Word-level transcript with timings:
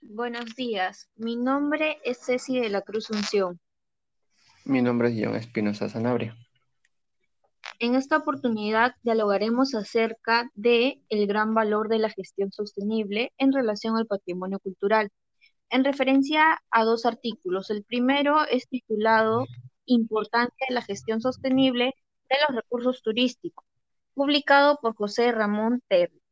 Buenos 0.00 0.54
días, 0.54 1.10
mi 1.16 1.36
nombre 1.36 1.98
es 2.04 2.18
Ceci 2.24 2.60
de 2.60 2.68
la 2.68 2.82
Cruz 2.82 3.10
Unción. 3.10 3.60
Mi 4.64 4.80
nombre 4.80 5.08
es 5.08 5.16
John 5.20 5.34
Espinosa 5.34 5.88
Sanabria. 5.88 6.36
En 7.80 7.96
esta 7.96 8.16
oportunidad 8.16 8.94
dialogaremos 9.02 9.74
acerca 9.74 10.50
de 10.54 11.02
el 11.08 11.26
gran 11.26 11.52
valor 11.52 11.88
de 11.88 11.98
la 11.98 12.10
gestión 12.10 12.52
sostenible 12.52 13.32
en 13.38 13.52
relación 13.52 13.96
al 13.96 14.06
patrimonio 14.06 14.60
cultural, 14.60 15.10
en 15.68 15.84
referencia 15.84 16.62
a 16.70 16.84
dos 16.84 17.04
artículos. 17.04 17.70
El 17.70 17.84
primero 17.84 18.46
es 18.46 18.68
titulado 18.68 19.46
Importancia 19.84 20.66
de 20.68 20.74
la 20.74 20.82
gestión 20.82 21.20
sostenible 21.20 21.94
de 22.30 22.36
los 22.46 22.56
recursos 22.56 23.02
turísticos, 23.02 23.66
publicado 24.14 24.78
por 24.80 24.94
José 24.94 25.32
Ramón 25.32 25.82
Terry. 25.88 26.22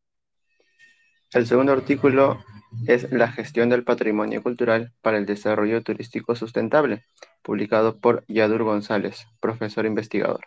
El 1.32 1.46
segundo 1.46 1.72
artículo 1.72 2.38
es 2.86 3.10
La 3.12 3.28
gestión 3.28 3.68
del 3.68 3.84
patrimonio 3.84 4.42
cultural 4.42 4.92
para 5.00 5.18
el 5.18 5.26
desarrollo 5.26 5.82
turístico 5.82 6.34
sustentable, 6.36 7.04
publicado 7.42 7.98
por 7.98 8.24
Yadur 8.28 8.64
González, 8.64 9.26
profesor 9.40 9.86
investigador. 9.86 10.46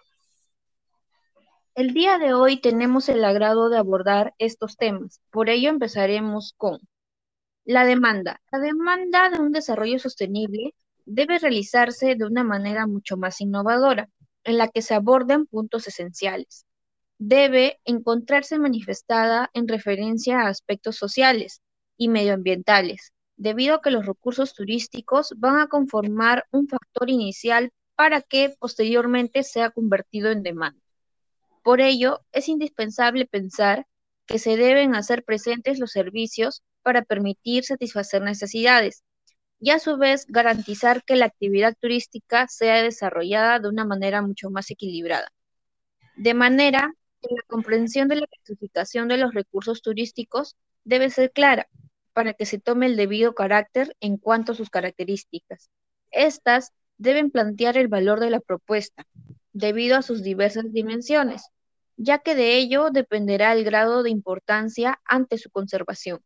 El 1.75 1.94
día 1.94 2.17
de 2.17 2.34
hoy 2.34 2.59
tenemos 2.59 3.08
el 3.09 3.23
agrado 3.23 3.70
de 3.70 3.77
abordar 3.77 4.34
estos 4.38 4.75
temas. 4.75 5.21
Por 5.31 5.49
ello 5.49 5.70
empezaremos 5.70 6.53
con 6.58 6.80
la 7.63 7.85
demanda. 7.85 8.41
La 8.52 8.59
demanda 8.59 9.30
de 9.30 9.39
un 9.39 9.52
desarrollo 9.52 9.99
sostenible 9.99 10.73
debe 11.05 11.39
realizarse 11.39 12.16
de 12.16 12.25
una 12.25 12.44
manera 12.44 12.86
mucho 12.86 13.16
más 13.16 13.39
innovadora, 13.41 14.09
en 14.44 14.58
la 14.58 14.67
que 14.67 14.81
se 14.81 14.94
aborden 14.94 15.45
puntos 15.45 15.88
esenciales. 15.88 16.66
Debe 17.17 17.80
encontrarse 17.86 18.59
manifestada 18.59 19.49
en 19.53 19.67
referencia 19.67 20.41
a 20.41 20.47
aspectos 20.47 20.97
sociales 20.97 21.61
y 21.99 22.08
medioambientales, 22.08 23.13
debido 23.35 23.76
a 23.76 23.81
que 23.81 23.91
los 23.91 24.05
recursos 24.05 24.53
turísticos 24.55 25.34
van 25.38 25.59
a 25.59 25.67
conformar 25.67 26.45
un 26.52 26.67
factor 26.67 27.09
inicial 27.09 27.72
para 27.95 28.22
que 28.22 28.55
posteriormente 28.58 29.44
sea 29.44 29.69
convertido 29.69 30.31
en 30.31 30.42
demanda. 30.42 30.81
Por 31.61 31.81
ello, 31.81 32.22
es 32.31 32.47
indispensable 32.47 33.27
pensar 33.27 33.86
que 34.25 34.39
se 34.39 34.55
deben 34.55 34.95
hacer 34.95 35.25
presentes 35.25 35.77
los 35.77 35.92
servicios 35.92 36.64
para 36.83 37.02
permitir 37.03 37.66
satisfacer 37.66 38.22
necesidades 38.22 39.03
y 39.59 39.72
a 39.72 39.80
su 39.80 39.97
vez 39.97 40.25
garantizar 40.30 41.03
que 41.03 41.17
la 41.17 41.25
actividad 41.25 41.75
turística 41.81 42.47
sea 42.47 42.81
desarrollada 42.81 43.59
de 43.59 43.67
una 43.67 43.83
manera 43.83 44.22
mucho 44.22 44.50
más 44.50 44.72
equilibrada. 44.72 45.33
De 46.16 46.33
manera 46.33 46.94
que 47.22 47.36
la 47.36 47.42
comprensión 47.47 48.08
de 48.08 48.16
la 48.16 48.27
clasificación 48.27 49.09
de 49.09 49.17
los 49.17 49.33
recursos 49.33 49.81
turísticos 49.81 50.55
debe 50.86 51.09
ser 51.09 51.31
clara 51.33 51.67
para 52.13 52.33
que 52.33 52.45
se 52.45 52.59
tome 52.59 52.85
el 52.85 52.95
debido 52.95 53.35
carácter 53.35 53.95
en 53.99 54.17
cuanto 54.17 54.52
a 54.52 54.55
sus 54.55 54.69
características. 54.69 55.69
Estas 56.11 56.71
deben 56.97 57.31
plantear 57.31 57.77
el 57.77 57.88
valor 57.88 58.19
de 58.19 58.29
la 58.29 58.39
propuesta, 58.39 59.05
debido 59.53 59.97
a 59.97 60.02
sus 60.02 60.23
diversas 60.23 60.71
dimensiones, 60.71 61.49
ya 61.97 62.19
que 62.19 62.35
de 62.35 62.57
ello 62.57 62.89
dependerá 62.91 63.53
el 63.53 63.63
grado 63.63 64.03
de 64.03 64.09
importancia 64.09 64.99
ante 65.05 65.37
su 65.37 65.49
conservación. 65.49 66.21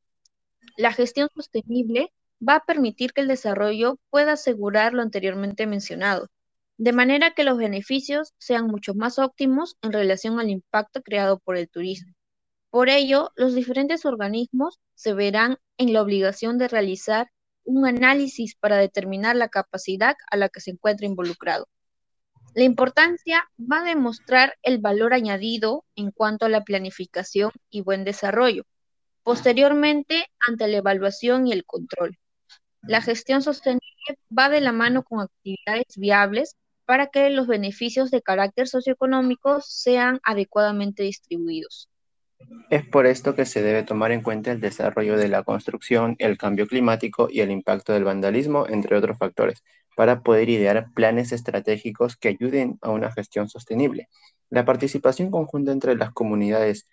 La 0.77 0.93
gestión 0.93 1.29
sostenible 1.35 2.11
va 2.47 2.55
a 2.55 2.65
permitir 2.65 3.13
que 3.13 3.21
el 3.21 3.27
desarrollo 3.27 3.99
pueda 4.09 4.33
asegurar 4.33 4.93
lo 4.93 5.01
anteriormente 5.01 5.67
mencionado, 5.67 6.27
de 6.77 6.91
manera 6.91 7.33
que 7.33 7.43
los 7.43 7.57
beneficios 7.57 8.33
sean 8.37 8.67
mucho 8.67 8.93
más 8.95 9.19
óptimos 9.19 9.77
en 9.81 9.93
relación 9.93 10.39
al 10.39 10.49
impacto 10.49 11.01
creado 11.01 11.39
por 11.39 11.57
el 11.57 11.69
turismo. 11.69 12.13
Por 12.73 12.89
ello, 12.89 13.31
los 13.35 13.53
diferentes 13.53 14.03
organismos 14.03 14.79
se 14.95 15.13
verán 15.13 15.59
en 15.77 15.93
la 15.93 16.01
obligación 16.01 16.57
de 16.57 16.67
realizar 16.67 17.29
un 17.63 17.85
análisis 17.85 18.55
para 18.55 18.77
determinar 18.77 19.35
la 19.35 19.47
capacidad 19.47 20.15
a 20.31 20.37
la 20.37 20.49
que 20.49 20.59
se 20.59 20.71
encuentra 20.71 21.05
involucrado. 21.05 21.67
La 22.55 22.63
importancia 22.63 23.47
va 23.59 23.81
a 23.81 23.83
demostrar 23.83 24.55
el 24.63 24.79
valor 24.79 25.13
añadido 25.13 25.85
en 25.95 26.09
cuanto 26.09 26.47
a 26.47 26.49
la 26.49 26.63
planificación 26.63 27.51
y 27.69 27.81
buen 27.81 28.05
desarrollo, 28.05 28.63
posteriormente 29.21 30.25
ante 30.39 30.67
la 30.67 30.77
evaluación 30.77 31.45
y 31.45 31.51
el 31.51 31.65
control. 31.65 32.17
La 32.81 33.03
gestión 33.03 33.43
sostenible 33.43 34.17
va 34.35 34.49
de 34.49 34.61
la 34.61 34.71
mano 34.71 35.03
con 35.03 35.19
actividades 35.21 35.95
viables 35.95 36.55
para 36.85 37.05
que 37.05 37.29
los 37.29 37.45
beneficios 37.45 38.09
de 38.09 38.23
carácter 38.23 38.67
socioeconómico 38.67 39.61
sean 39.61 40.19
adecuadamente 40.23 41.03
distribuidos. 41.03 41.87
Es 42.69 42.85
por 42.85 43.05
esto 43.05 43.35
que 43.35 43.45
se 43.45 43.61
debe 43.61 43.83
tomar 43.83 44.11
en 44.11 44.21
cuenta 44.21 44.51
el 44.51 44.59
desarrollo 44.59 45.17
de 45.17 45.27
la 45.27 45.43
construcción, 45.43 46.15
el 46.19 46.37
cambio 46.37 46.67
climático 46.67 47.27
y 47.29 47.41
el 47.41 47.51
impacto 47.51 47.93
del 47.93 48.03
vandalismo, 48.03 48.65
entre 48.67 48.97
otros 48.97 49.17
factores, 49.17 49.63
para 49.95 50.21
poder 50.21 50.49
idear 50.49 50.87
planes 50.93 51.31
estratégicos 51.31 52.17
que 52.17 52.29
ayuden 52.29 52.79
a 52.81 52.89
una 52.89 53.11
gestión 53.11 53.47
sostenible. 53.49 54.09
La 54.49 54.65
participación 54.65 55.29
conjunta 55.29 55.71
entre 55.71 55.95
las 55.95 56.11
comunidades 56.11 56.87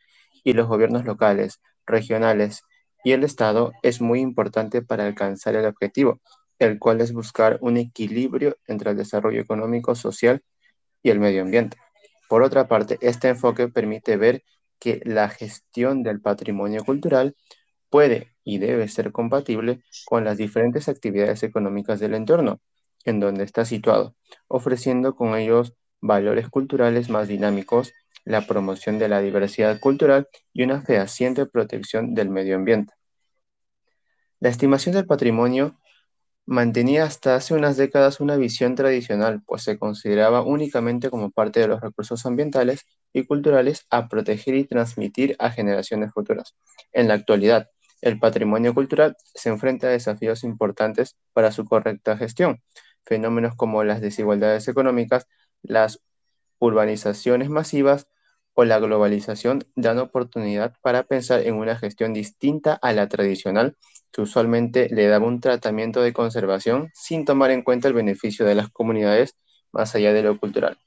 y 0.44 0.52
los 0.52 0.66
gobiernos 0.66 1.04
locales, 1.04 1.60
regionales 1.86 2.62
y 3.04 3.12
el 3.12 3.24
Estado 3.24 3.72
es 3.82 4.00
muy 4.00 4.20
importante 4.20 4.82
para 4.82 5.06
alcanzar 5.06 5.54
el 5.54 5.66
objetivo, 5.66 6.20
el 6.58 6.78
cual 6.78 7.00
es 7.00 7.12
buscar 7.12 7.58
un 7.62 7.76
equilibrio 7.78 8.56
entre 8.66 8.90
el 8.90 8.96
desarrollo 8.96 9.40
económico, 9.40 9.94
social 9.94 10.42
y 11.02 11.10
el 11.10 11.20
medio 11.20 11.42
ambiente. 11.42 11.78
Por 12.28 12.42
otra 12.42 12.68
parte, 12.68 12.98
este 13.00 13.28
enfoque 13.28 13.68
permite 13.68 14.16
ver 14.16 14.44
que 14.80 15.00
la 15.04 15.28
gestión 15.28 16.02
del 16.02 16.20
patrimonio 16.20 16.84
cultural 16.84 17.36
puede 17.91 18.34
y 18.42 18.58
debe 18.58 18.88
ser 18.88 19.12
compatible 19.12 19.82
con 20.06 20.24
las 20.24 20.38
diferentes 20.38 20.88
actividades 20.88 21.42
económicas 21.42 22.00
del 22.00 22.14
entorno 22.14 22.60
en 23.04 23.20
donde 23.20 23.44
está 23.44 23.64
situado, 23.64 24.14
ofreciendo 24.48 25.14
con 25.14 25.34
ellos 25.36 25.74
valores 26.00 26.48
culturales 26.48 27.10
más 27.10 27.28
dinámicos, 27.28 27.92
la 28.24 28.46
promoción 28.46 28.98
de 28.98 29.08
la 29.08 29.20
diversidad 29.20 29.80
cultural 29.80 30.28
y 30.52 30.62
una 30.62 30.82
fehaciente 30.82 31.47
protección 31.47 32.14
del 32.14 32.28
medio 32.28 32.56
ambiente. 32.56 32.92
La 34.41 34.48
estimación 34.48 34.94
del 34.94 35.06
patrimonio 35.06 35.78
mantenía 36.50 37.04
hasta 37.04 37.36
hace 37.36 37.54
unas 37.54 37.76
décadas 37.76 38.18
una 38.18 38.36
visión 38.36 38.74
tradicional, 38.74 39.40
pues 39.46 39.62
se 39.62 39.78
consideraba 39.78 40.42
únicamente 40.42 41.08
como 41.08 41.30
parte 41.30 41.60
de 41.60 41.68
los 41.68 41.80
recursos 41.80 42.26
ambientales 42.26 42.86
y 43.12 43.24
culturales 43.24 43.86
a 43.88 44.08
proteger 44.08 44.56
y 44.56 44.64
transmitir 44.64 45.36
a 45.38 45.50
generaciones 45.50 46.12
futuras. 46.12 46.56
En 46.92 47.06
la 47.06 47.14
actualidad, 47.14 47.68
el 48.00 48.18
patrimonio 48.18 48.74
cultural 48.74 49.16
se 49.32 49.48
enfrenta 49.48 49.86
a 49.86 49.90
desafíos 49.90 50.42
importantes 50.42 51.16
para 51.32 51.52
su 51.52 51.64
correcta 51.64 52.16
gestión. 52.16 52.60
Fenómenos 53.04 53.54
como 53.54 53.84
las 53.84 54.00
desigualdades 54.00 54.66
económicas, 54.66 55.28
las 55.62 56.00
urbanizaciones 56.58 57.48
masivas 57.48 58.08
o 58.54 58.64
la 58.64 58.80
globalización 58.80 59.64
dan 59.76 60.00
oportunidad 60.00 60.74
para 60.82 61.04
pensar 61.04 61.46
en 61.46 61.54
una 61.54 61.76
gestión 61.76 62.12
distinta 62.12 62.74
a 62.74 62.92
la 62.92 63.08
tradicional 63.08 63.76
que 64.12 64.22
usualmente 64.22 64.88
le 64.91 65.06
daba 65.06 65.26
un 65.26 65.41
tratamiento 65.41 66.03
de 66.03 66.12
conservación 66.12 66.91
sin 66.94 67.25
tomar 67.25 67.50
en 67.50 67.62
cuenta 67.62 67.88
el 67.88 67.94
beneficio 67.94 68.44
de 68.44 68.54
las 68.54 68.69
comunidades 68.71 69.37
más 69.72 69.94
allá 69.94 70.12
de 70.12 70.22
lo 70.22 70.38
cultural. 70.38 70.78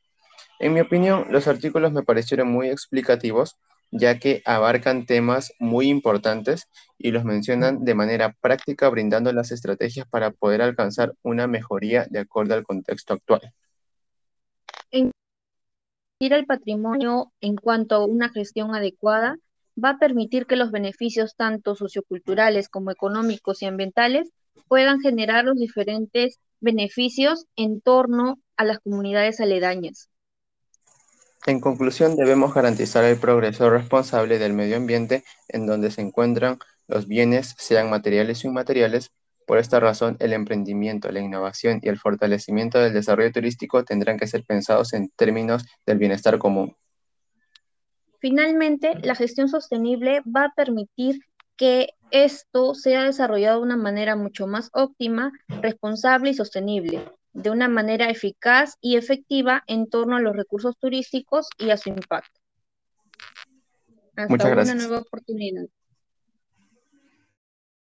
En 0.59 0.73
mi 0.73 0.81
opinión, 0.81 1.25
los 1.29 1.47
artículos 1.47 1.91
me 1.91 2.03
parecieron 2.03 2.49
muy 2.49 2.69
explicativos, 2.69 3.57
ya 3.91 4.19
que 4.19 4.41
abarcan 4.45 5.05
temas 5.05 5.53
muy 5.59 5.87
importantes 5.87 6.67
y 6.97 7.11
los 7.11 7.25
mencionan 7.25 7.83
de 7.83 7.95
manera 7.95 8.35
práctica, 8.39 8.89
brindando 8.89 9.31
las 9.33 9.51
estrategias 9.51 10.07
para 10.07 10.31
poder 10.31 10.61
alcanzar 10.61 11.13
una 11.21 11.47
mejoría 11.47 12.05
de 12.09 12.19
acuerdo 12.19 12.53
al 12.55 12.63
contexto 12.63 13.13
actual. 13.13 13.53
En 14.91 15.11
el 16.19 16.45
patrimonio 16.45 17.33
en 17.41 17.55
cuanto 17.55 17.95
a 17.95 18.05
una 18.05 18.29
gestión 18.29 18.73
adecuada 18.73 19.37
va 19.81 19.91
a 19.91 19.97
permitir 19.97 20.45
que 20.45 20.55
los 20.55 20.71
beneficios 20.71 21.35
tanto 21.35 21.75
socioculturales 21.75 22.69
como 22.69 22.91
económicos 22.91 23.61
y 23.61 23.65
ambientales 23.65 24.31
puedan 24.67 24.99
generar 24.99 25.45
los 25.45 25.55
diferentes 25.55 26.39
beneficios 26.59 27.45
en 27.55 27.81
torno 27.81 28.39
a 28.57 28.63
las 28.63 28.79
comunidades 28.79 29.39
aledañas. 29.39 30.09
En 31.45 31.59
conclusión, 31.59 32.15
debemos 32.15 32.53
garantizar 32.53 33.03
el 33.03 33.17
progreso 33.17 33.69
responsable 33.69 34.39
del 34.39 34.53
medio 34.53 34.77
ambiente 34.77 35.23
en 35.49 35.65
donde 35.65 35.91
se 35.91 36.01
encuentran 36.01 36.57
los 36.87 37.07
bienes, 37.07 37.53
sean 37.57 37.89
materiales 37.89 38.43
o 38.43 38.47
inmateriales. 38.47 39.11
Por 39.45 39.57
esta 39.57 39.81
razón, 39.81 40.15
el 40.19 40.31
emprendimiento, 40.31 41.11
la 41.11 41.19
innovación 41.19 41.81
y 41.81 41.89
el 41.89 41.99
fortalecimiento 41.99 42.79
del 42.79 42.93
desarrollo 42.93 43.31
turístico 43.33 43.83
tendrán 43.83 44.17
que 44.17 44.27
ser 44.27 44.45
pensados 44.45 44.93
en 44.93 45.09
términos 45.17 45.65
del 45.85 45.97
bienestar 45.97 46.37
común. 46.37 46.77
Finalmente, 48.23 48.97
la 49.03 49.15
gestión 49.15 49.49
sostenible 49.49 50.21
va 50.21 50.45
a 50.45 50.53
permitir 50.55 51.19
que 51.57 51.89
esto 52.09 52.73
sea 52.73 53.03
desarrollado 53.03 53.57
de 53.57 53.65
una 53.65 53.75
manera 53.75 54.15
mucho 54.15 54.47
más 54.47 54.69
óptima, 54.71 55.33
responsable 55.61 56.29
y 56.29 56.33
sostenible, 56.33 57.03
de 57.33 57.49
una 57.49 57.67
manera 57.67 58.09
eficaz 58.09 58.77
y 58.79 58.95
efectiva 58.95 59.65
en 59.67 59.89
torno 59.89 60.15
a 60.15 60.21
los 60.21 60.37
recursos 60.37 60.77
turísticos 60.77 61.49
y 61.57 61.71
a 61.71 61.75
su 61.75 61.89
impacto. 61.89 62.39
Hasta 64.15 64.29
Muchas 64.29 64.51
gracias. 64.51 64.75
una 64.77 64.87
nueva 64.87 65.01
oportunidad. 65.01 65.65